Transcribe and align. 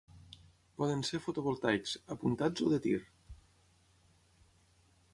Poden 0.81 1.03
ser 1.09 1.19
fotovoltaics, 1.25 1.95
apuntats 2.17 2.65
o 2.69 2.73
de 2.75 2.83
tir. 2.89 2.97